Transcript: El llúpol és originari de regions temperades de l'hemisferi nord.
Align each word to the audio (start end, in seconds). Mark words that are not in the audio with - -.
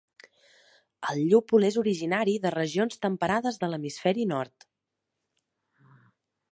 El 1.11 1.19
llúpol 1.33 1.67
és 1.67 1.77
originari 1.81 2.35
de 2.47 2.53
regions 2.57 2.99
temperades 3.05 3.63
de 3.65 3.69
l'hemisferi 3.73 4.27
nord. 4.35 4.71